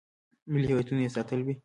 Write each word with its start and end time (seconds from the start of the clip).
ملي 0.51 0.67
هویتونه 0.73 1.01
یې 1.05 1.13
ساتلي 1.15 1.43
وي. 1.45 1.55